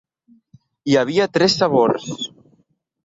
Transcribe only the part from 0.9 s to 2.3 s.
Hi havia tres sabors.